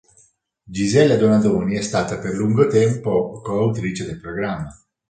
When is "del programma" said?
4.03-4.75